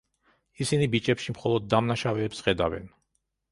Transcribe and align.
ისინი 0.65 0.87
ბიჭებში 0.95 1.35
მხოლოდ 1.37 1.69
დამნაშავეებს 1.75 2.43
ხედავენ. 2.49 2.93